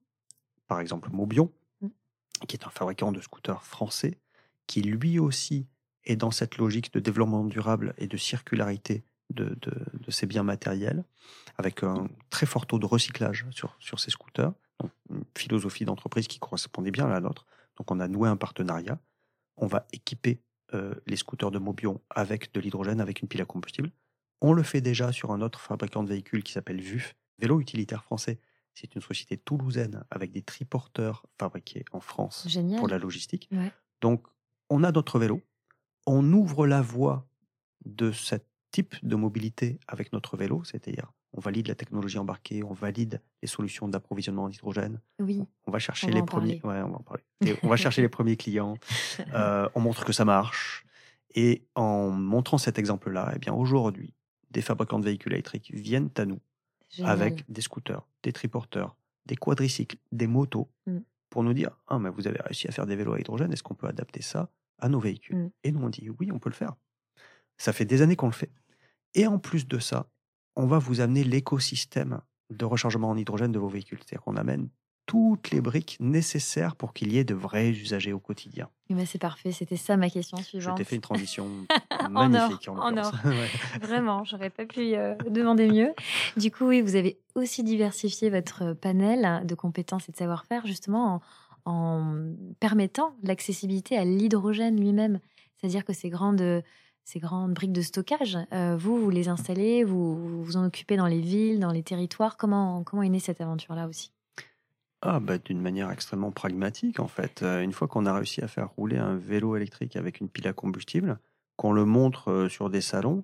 [0.69, 1.51] par exemple Mobion,
[2.47, 4.19] qui est un fabricant de scooters français,
[4.67, 5.67] qui lui aussi
[6.05, 11.05] est dans cette logique de développement durable et de circularité de, de, ses biens matériels,
[11.57, 16.29] avec un très fort taux de recyclage sur, sur ces scooters, donc une philosophie d'entreprise
[16.29, 17.47] qui correspondait bien à la nôtre.
[17.77, 18.99] Donc on a noué un partenariat,
[19.57, 20.41] on va équiper
[20.75, 23.91] euh, les scooters de Mobion avec de l'hydrogène, avec une pile à combustible.
[24.41, 28.05] On le fait déjà sur un autre fabricant de véhicules qui s'appelle VUF, vélo utilitaire
[28.05, 28.39] français,
[28.75, 32.47] c'est une société toulousaine avec des triporteurs fabriqués en France
[32.79, 33.49] pour la logistique.
[34.01, 34.27] Donc,
[34.69, 35.43] on a notre vélo,
[36.07, 37.27] on ouvre la voie
[37.85, 38.37] de ce
[38.75, 43.47] type de mobilité avec notre vélo, c'est-à-dire on valide la technologie embarquée, on valide les
[43.47, 45.01] solutions d'approvisionnement en hydrogène.
[45.21, 45.45] Oui.
[45.69, 46.61] On va chercher les premiers.
[46.65, 47.23] Ouais, on va en parler.
[47.63, 48.77] on va chercher les premiers clients.
[49.33, 50.85] Euh, on montre que ça marche.
[51.35, 54.13] Et en montrant cet exemple-là, eh bien aujourd'hui,
[54.51, 56.41] des fabricants de véhicules électriques viennent à nous
[57.03, 60.99] avec des scooters, des triporteurs, des quadricycles, des motos, mm.
[61.31, 63.63] pour nous dire Ah, mais vous avez réussi à faire des vélos à hydrogène, est-ce
[63.63, 65.37] qu'on peut adapter ça à nos véhicules?
[65.37, 65.51] Mm.
[65.65, 66.75] Et nous, on dit Oui, on peut le faire.
[67.57, 68.51] Ça fait des années qu'on le fait.
[69.14, 70.07] Et en plus de ça,
[70.57, 73.98] on va vous amener l'écosystème de rechargement en hydrogène de vos véhicules.
[73.98, 74.68] C'est-à-dire qu'on amène
[75.07, 78.70] toutes les briques nécessaires pour qu'il y ait de vrais usagers au quotidien.
[78.88, 80.79] Eh ben, c'est parfait, c'était ça ma question suivante.
[80.79, 81.48] Je t'ai fait une transition
[82.11, 83.12] magnifique en, en or.
[83.83, 85.92] Vraiment, j'aurais pas pu euh, demander mieux.
[86.37, 91.20] Du coup, oui, vous avez aussi diversifié votre panel de compétences et de savoir-faire justement
[91.66, 92.16] en, en
[92.61, 95.20] permettant l'accessibilité à l'hydrogène lui-même.
[95.57, 96.62] C'est-à-dire que ces grandes
[97.05, 101.07] ces grandes briques de stockage, euh, vous, vous les installez, vous, vous en occupez dans
[101.07, 102.37] les villes, dans les territoires.
[102.37, 104.11] Comment, comment est née cette aventure-là aussi?
[105.03, 107.43] Ah, bah, D'une manière extrêmement pragmatique, en fait.
[107.43, 110.49] Euh, une fois qu'on a réussi à faire rouler un vélo électrique avec une pile
[110.49, 111.19] à combustible,
[111.57, 113.23] qu'on le montre euh, sur des salons,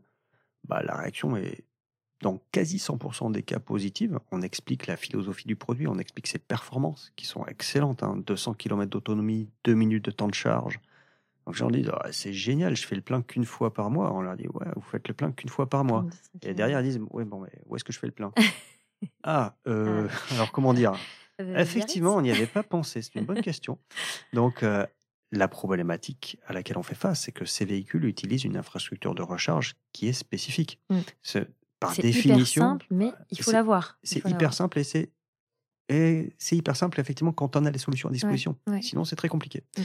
[0.68, 1.64] bah, la réaction est
[2.20, 4.20] dans quasi 100% des cas positive.
[4.30, 8.04] On explique la philosophie du produit, on explique ses performances qui sont excellentes.
[8.26, 8.54] 200 hein.
[8.58, 10.80] km d'autonomie, 2 minutes de temps de charge,
[11.50, 14.12] donc j'en dis, «Ah, c'est génial, je fais le plein qu'une fois par mois.
[14.14, 16.06] On leur dit, ouais, vous faites le plein qu'une fois par mois.
[16.42, 18.32] Et derrière, ils disent, ouais, bon, mais où est-ce que je fais le plein?
[19.22, 20.92] Ah, euh, ah, alors comment dire?
[21.38, 23.00] Effectivement, on n'y avait pas pensé.
[23.00, 23.78] C'est une bonne question.
[24.34, 24.86] Donc, euh,
[25.32, 29.22] la problématique à laquelle on fait face, c'est que ces véhicules utilisent une infrastructure de
[29.22, 30.80] recharge qui est spécifique.
[30.90, 30.98] Mmh.
[31.80, 33.98] Par définition, hyper simple, mais il faut l'avoir.
[34.02, 35.12] C'est hyper simple et c'est
[35.90, 38.56] et c'est hyper simple, effectivement, quand on a les solutions à disposition.
[38.80, 39.64] Sinon, c'est très compliqué.
[39.76, 39.82] Mm.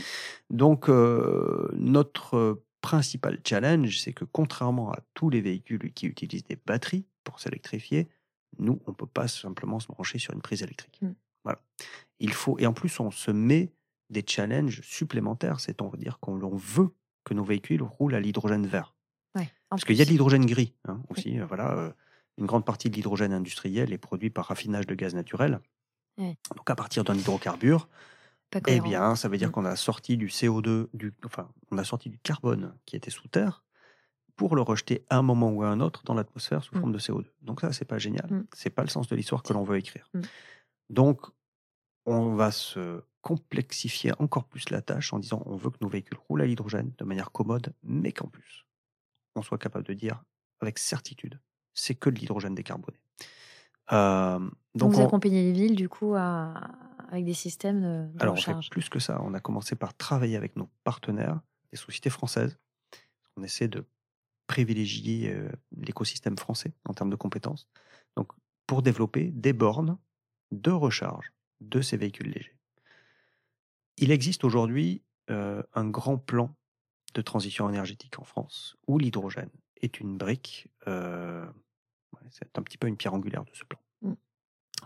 [0.52, 6.60] Donc, euh, notre principal challenge, c'est que contrairement à tous les véhicules qui utilisent des
[6.64, 8.08] batteries pour s'électrifier,
[8.60, 11.00] nous, on ne peut pas simplement se brancher sur une prise électrique.
[11.02, 11.14] Mm.
[11.44, 11.60] Voilà.
[12.20, 13.74] Il faut, et en plus, on se met
[14.12, 16.90] des challenges supplémentaires, c'est on veut dire qu'on veut
[17.24, 18.94] que nos véhicules roulent à l'hydrogène vert.
[19.70, 21.40] Parce qu'il y a de l'hydrogène gris hein, aussi.
[21.40, 21.92] Euh, voilà, euh,
[22.38, 25.60] une grande partie de l'hydrogène industriel est produit par raffinage de gaz naturel.
[26.18, 27.88] Donc à partir d'un hydrocarbure,
[28.68, 29.52] eh bien, ça veut dire mmh.
[29.52, 33.28] qu'on a sorti du CO2, du, enfin, on a sorti du carbone qui était sous
[33.28, 33.64] terre
[34.36, 36.80] pour le rejeter à un moment ou à un autre dans l'atmosphère sous mmh.
[36.80, 37.26] forme de CO2.
[37.42, 38.28] Donc ça, c'est pas génial.
[38.30, 38.48] Mmh.
[38.54, 40.10] C'est pas le sens de l'histoire que l'on veut écrire.
[40.90, 41.22] Donc,
[42.06, 46.20] on va se complexifier encore plus la tâche en disant on veut que nos véhicules
[46.30, 48.66] roulent à l'hydrogène de manière commode, mais qu'en plus,
[49.36, 50.24] on soit capable de dire
[50.62, 51.40] avec certitude,
[51.74, 53.00] c'est que de l'hydrogène décarboné.
[53.92, 54.40] Euh,
[54.74, 58.70] donc, vous accompagnez les villes du coup avec des systèmes de, Alors, recharge.
[58.70, 59.22] plus que ça.
[59.24, 61.40] On a commencé par travailler avec nos partenaires,
[61.72, 62.58] des sociétés françaises.
[63.38, 63.86] On essaie de
[64.48, 67.68] privilégier euh, l'écosystème français en termes de compétences.
[68.16, 68.32] Donc,
[68.68, 69.98] pour développer des bornes
[70.52, 72.58] de recharge de ces véhicules légers.
[73.98, 76.56] Il existe aujourd'hui euh, un grand plan
[77.14, 79.50] de transition énergétique en France où l'hydrogène
[79.82, 80.68] est une brique
[82.32, 83.80] c'est un petit peu une pierre angulaire de ce plan.
[84.02, 84.14] Mmh.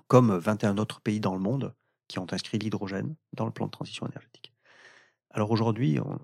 [0.07, 1.73] Comme 21 autres pays dans le monde
[2.07, 4.53] qui ont inscrit l'hydrogène dans le plan de transition énergétique.
[5.29, 6.19] Alors aujourd'hui, on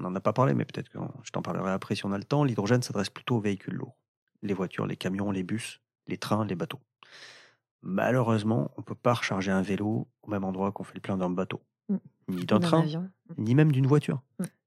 [0.00, 2.24] n'en a pas parlé, mais peut-être que je t'en parlerai après si on a le
[2.24, 2.42] temps.
[2.44, 3.96] L'hydrogène s'adresse plutôt aux véhicules lourds.
[4.42, 6.80] Les voitures, les camions, les bus, les trains, les bateaux.
[7.82, 11.16] Malheureusement, on ne peut pas recharger un vélo au même endroit qu'on fait le plein
[11.16, 11.96] d'un bateau, mmh.
[12.28, 13.10] ni d'un train, mmh.
[13.38, 14.22] ni même d'une voiture.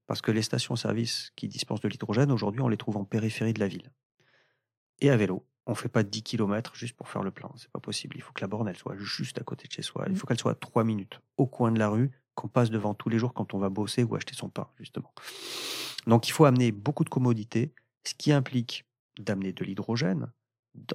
[0.07, 3.59] Parce que les stations-service qui dispensent de l'hydrogène, aujourd'hui, on les trouve en périphérie de
[3.59, 3.91] la ville.
[5.01, 7.49] Et à vélo, on fait pas 10 km juste pour faire le plein.
[7.55, 8.17] C'est pas possible.
[8.17, 10.03] Il faut que la borne, elle soit juste à côté de chez soi.
[10.08, 10.15] Il mmh.
[10.15, 13.10] faut qu'elle soit à 3 minutes au coin de la rue qu'on passe devant tous
[13.10, 15.13] les jours quand on va bosser ou acheter son pain, justement.
[16.08, 18.86] Donc, il faut amener beaucoup de commodité, ce qui implique
[19.19, 20.32] d'amener de l'hydrogène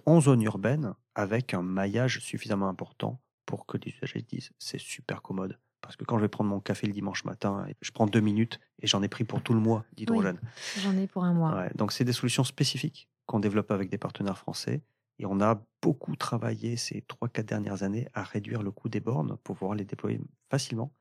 [0.07, 5.23] en zone urbaine avec un maillage suffisamment important pour que les usagers disent c'est super
[5.23, 5.59] commode.
[5.83, 8.59] Parce que quand je vais prendre mon café le dimanche matin, je prends deux minutes
[8.81, 10.41] et j'en ai pris pour tout le mois d'hydrogène.
[10.79, 11.69] j'en ai pour un mois.
[11.75, 14.83] donc c'est des solutions spécifiques qu'on développe avec des partenaires français.
[15.19, 19.37] Et on a beaucoup travaillé ces 3-4 dernières années à réduire le coût des bornes
[19.45, 20.93] pour pouvoir les déployer facilement.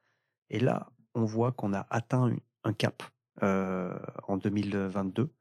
[0.50, 3.04] Et là, on voit qu'on a atteint un cap
[3.42, 5.34] euh, en 2022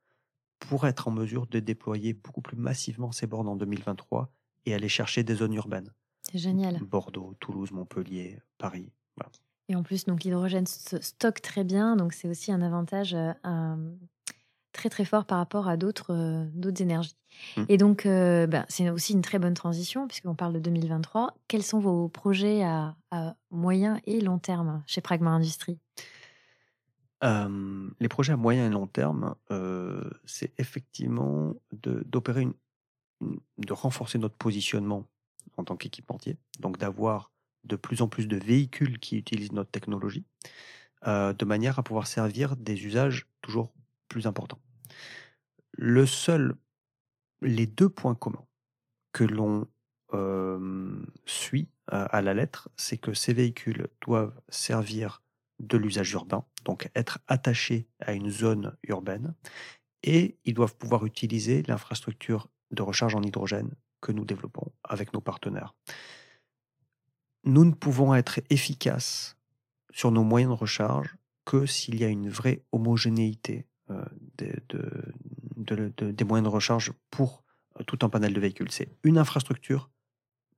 [0.59, 4.33] pour être en mesure de déployer beaucoup plus massivement ces bornes en 2023
[4.65, 5.93] et aller chercher des zones urbaines.
[6.23, 6.79] C'est génial.
[6.79, 8.93] Bordeaux, Toulouse, Montpellier, Paris.
[9.69, 13.33] Et en plus, donc l'hydrogène se stocke très bien, donc c'est aussi un avantage euh,
[14.73, 17.17] très très fort par rapport à d'autres euh, d'autres énergies.
[17.57, 17.65] Mmh.
[17.69, 21.37] Et donc, euh, ben, c'est aussi une très bonne transition puisqu'on parle de 2023.
[21.49, 22.95] Quels sont vos projets à,
[23.51, 25.79] moyen et long terme chez Pragma Industrie
[28.01, 29.37] les projets à moyen et long terme,
[30.25, 32.55] c'est effectivement d'opérer une,
[33.59, 35.07] de renforcer notre positionnement
[35.57, 37.31] en tant qu'équipementier, donc d'avoir
[37.63, 40.25] de plus en plus de véhicules qui utilisent notre technologie,
[41.07, 43.73] de manière à pouvoir servir des usages toujours
[44.13, 44.61] plus importants.
[45.73, 46.55] Le seul,
[47.41, 48.47] les deux points communs
[49.13, 49.67] que l'on
[51.25, 55.23] suit à la lettre, c'est que ces véhicules doivent servir
[55.59, 59.35] de l'usage urbain, donc être attachés à une zone urbaine,
[60.03, 63.71] et ils doivent pouvoir utiliser l'infrastructure de recharge en hydrogène
[64.03, 65.75] que nous développons avec nos partenaires.
[67.45, 69.37] Nous ne pouvons être efficaces
[69.93, 76.49] sur nos moyens de recharge que s'il y a une vraie homogénéité euh, des moyens
[76.49, 77.43] de recharge pour
[77.81, 78.71] euh, tout un panel de véhicules.
[78.71, 79.91] C'est une infrastructure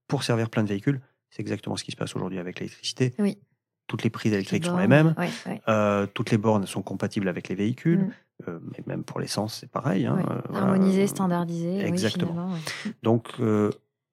[0.09, 1.01] pour servir plein de véhicules.
[1.31, 3.15] C'est exactement ce qui se passe aujourd'hui avec l'électricité.
[3.19, 3.39] Oui.
[3.87, 5.15] Toutes les prises électriques sont les mêmes.
[5.69, 7.99] Euh, toutes les bornes sont compatibles avec les véhicules.
[7.99, 8.13] Mm.
[8.49, 10.07] Euh, mais même pour l'essence, c'est pareil.
[10.07, 11.85] Hein, euh, Harmonisé, standardisé.
[11.85, 12.51] Exactement.
[13.03, 13.35] Donc,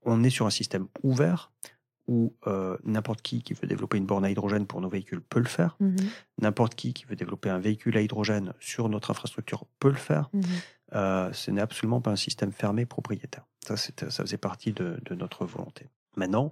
[0.03, 1.51] on est sur un système ouvert
[2.11, 2.35] où
[2.83, 5.77] n'importe qui qui veut développer une borne à hydrogène pour nos véhicules peut le faire.
[5.81, 6.09] Mm-hmm.
[6.41, 10.29] N'importe qui qui veut développer un véhicule à hydrogène sur notre infrastructure peut le faire.
[10.35, 11.33] Mm-hmm.
[11.33, 13.45] ce n'est absolument pas un système fermé propriétaire.
[13.65, 15.87] Ça, ça faisait partie de, notre volonté.
[16.17, 16.51] Maintenant,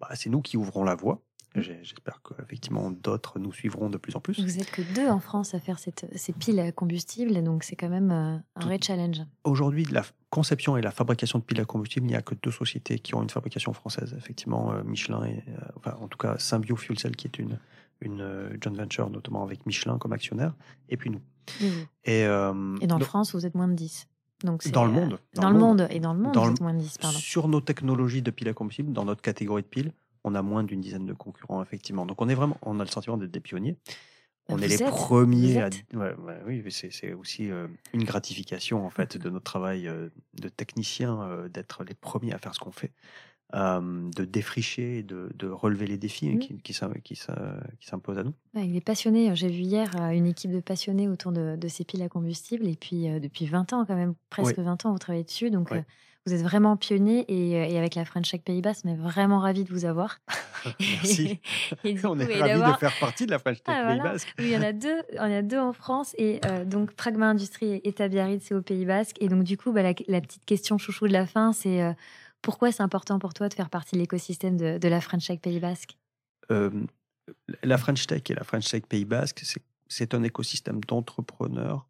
[0.00, 1.22] bah, c'est nous qui ouvrons la voie.
[1.62, 4.40] J'espère qu'effectivement d'autres nous suivront de plus en plus.
[4.40, 7.76] Vous êtes que deux en France à faire cette, ces piles à combustible, donc c'est
[7.76, 9.22] quand même euh, un vrai challenge.
[9.44, 12.50] Aujourd'hui, la conception et la fabrication de piles à combustible, il n'y a que deux
[12.50, 16.36] sociétés qui ont une fabrication française, effectivement, euh, Michelin et, euh, enfin, en tout cas,
[16.38, 17.58] Symbio Fuel Cell, qui est une,
[18.00, 20.54] une joint venture, notamment avec Michelin comme actionnaire,
[20.88, 21.20] et puis nous.
[22.04, 24.08] Et, et, dans France, vous êtes moins de 10.
[24.44, 25.18] Donc dans le monde.
[25.34, 25.88] Dans, le monde.
[25.90, 27.16] Et dans le monde, vous êtes moins de 10, pardon.
[27.16, 29.92] Sur nos technologies de piles à combustible, dans notre catégorie de piles,
[30.26, 32.04] on a moins d'une dizaine de concurrents, effectivement.
[32.04, 33.76] Donc on est vraiment, on a le sentiment d'être des pionniers.
[34.48, 35.70] On est les premiers à.
[36.46, 41.48] oui, c'est aussi euh, une gratification en fait de notre travail euh, de technicien euh,
[41.48, 42.92] d'être les premiers à faire ce qu'on fait,
[43.52, 46.38] de défricher, de, de, relever les défis mmh.
[46.38, 47.16] qui, qui, qui,
[47.80, 48.34] s'imposent à nous.
[48.54, 52.08] Avec des passionnés, j'ai vu hier une équipe de passionnés autour de, ces piles à
[52.08, 55.72] combustible et puis depuis 20 ans quand même, presque 20 ans, vous travaillez dessus, donc.
[56.26, 59.38] Vous êtes vraiment pionnier et, et, avec la French Tech Pays Bas, on est vraiment
[59.38, 60.18] ravis de vous avoir.
[60.80, 61.40] Merci.
[62.04, 64.34] on est ravis de faire partie de la French Tech ah, Pays Basque.
[64.38, 67.28] Oui, il y en a deux, on a deux en France et euh, donc Pragma
[67.28, 69.16] Industrie est à Biarritz, c'est au Pays Basque.
[69.20, 71.92] Et donc du coup, bah, la, petite question chouchou de la fin, c'est euh,
[72.42, 75.40] pourquoi c'est important pour toi de faire partie de l'écosystème de, de, la French Tech
[75.40, 75.96] Pays Basque
[76.50, 76.70] euh,
[77.62, 79.44] La French Tech et la French Tech Pays Basque,
[79.88, 81.86] c'est un écosystème d'entrepreneurs,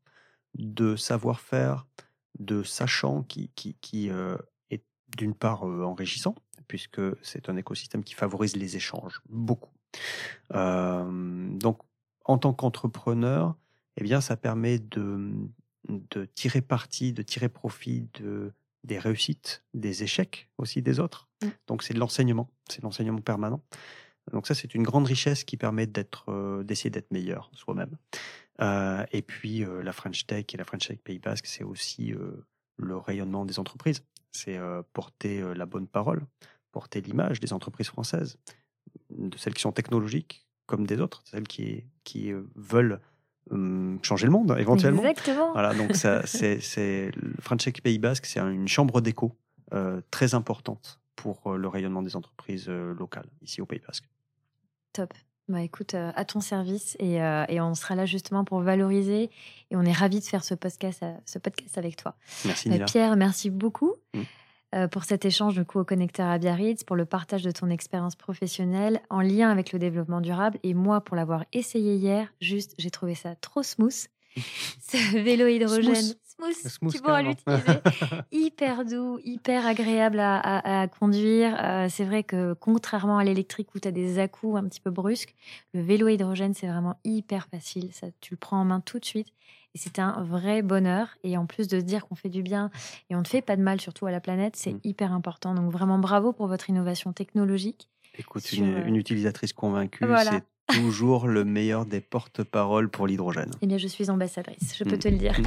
[0.55, 1.87] de savoir-faire,
[2.39, 4.37] de sachant qui, qui, euh,
[4.71, 4.85] est
[5.17, 6.35] d'une part euh, enrichissant,
[6.69, 9.73] puisque c'est un écosystème qui favorise les échanges beaucoup.
[10.55, 11.81] Euh, donc,
[12.25, 13.57] en tant qu'entrepreneur,
[13.97, 15.33] eh bien, ça permet de,
[15.89, 18.53] de tirer parti, de tirer profit de,
[18.85, 21.29] des réussites, des échecs aussi des autres.
[21.43, 21.49] Mmh.
[21.69, 23.63] Donc, c'est de l'enseignement, c'est l'enseignement permanent.
[24.33, 27.97] Donc ça, c'est une grande richesse qui permet d'être, d'essayer d'être meilleur soi-même.
[28.61, 32.13] Euh, et puis euh, la French Tech et la French Tech Pays Basque, c'est aussi
[32.13, 32.45] euh,
[32.77, 34.03] le rayonnement des entreprises.
[34.33, 34.59] C'est
[34.93, 36.27] porter la bonne parole,
[36.71, 38.37] porter l'image des entreprises françaises,
[39.09, 43.01] de celles qui sont technologiques comme des autres, celles qui, qui veulent
[43.51, 45.03] hum, changer le monde éventuellement.
[45.05, 45.53] Exactement.
[45.53, 49.35] Voilà, donc ça, c'est, c'est French Tech Pays Basque, c'est une chambre d'écho
[50.11, 54.05] très importante pour le rayonnement des entreprises locales ici au Pays Basque.
[54.93, 55.15] Top.
[55.49, 59.31] Bah écoute, euh, à ton service et, euh, et, on sera là justement pour valoriser
[59.71, 62.17] et on est ravis de faire ce podcast, euh, ce podcast avec toi.
[62.45, 62.85] Merci Nila.
[62.85, 64.89] Pierre, merci beaucoup mmh.
[64.89, 68.17] pour cet échange de coup au connecteur à Biarritz, pour le partage de ton expérience
[68.17, 72.91] professionnelle en lien avec le développement durable et moi pour l'avoir essayé hier, juste j'ai
[72.91, 74.09] trouvé ça trop smooth.
[74.37, 76.15] ce vélo hydrogène
[76.91, 77.63] tu pourras l'utiliser.
[78.33, 81.57] hyper doux, hyper agréable à, conduire.
[81.63, 84.91] Euh, c'est vrai que contrairement à l'électrique où tu as des à un petit peu
[84.91, 85.35] brusques,
[85.75, 87.91] le vélo hydrogène, c'est vraiment hyper facile.
[87.93, 89.29] Ça, tu le prends en main tout de suite.
[89.75, 91.17] Et c'est un vrai bonheur.
[91.23, 92.71] Et en plus de se dire qu'on fait du bien
[93.11, 94.81] et on ne fait pas de mal, surtout à la planète, c'est mm.
[94.85, 95.55] hyper important.
[95.55, 97.89] Donc vraiment bravo pour votre innovation technologique.
[98.19, 103.51] Écoute, une, une, utilisatrice convaincue, c'est toujours le meilleur des porte-paroles pour l'hydrogène.
[103.63, 104.99] Eh bien, je suis ambassadrice, je peux mm.
[104.99, 105.41] te le dire.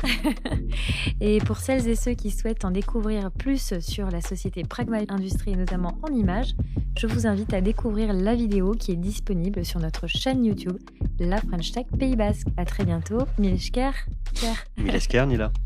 [1.22, 5.56] et pour celles et ceux qui souhaitent en découvrir plus sur la société Pragma Industrie,
[5.56, 6.56] notamment en images,
[6.98, 10.78] je vous invite à découvrir la vidéo qui est disponible sur notre chaîne YouTube,
[11.20, 12.48] La French Tech Pays Basque.
[12.58, 13.20] À très bientôt.
[13.38, 13.92] Milesker.
[14.78, 15.52] Milesker, Nila.